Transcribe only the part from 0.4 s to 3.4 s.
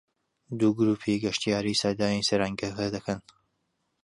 دوو گرووپی گەشتیاری سەردانی سەیرانگەکە دەکەن